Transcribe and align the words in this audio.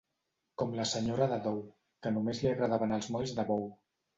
Com 0.61 0.71
la 0.77 0.85
senyora 0.91 1.27
de 1.33 1.37
Dou, 1.47 1.61
que 2.07 2.15
només 2.17 2.43
li 2.47 2.51
agradaven 2.55 2.99
els 2.99 3.11
molls 3.17 3.39
de 3.43 3.47
bou. 3.53 3.67